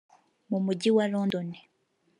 mu 0.49 0.57
Mujyi 0.65 0.89
wa 0.97 1.05
London 1.13 1.47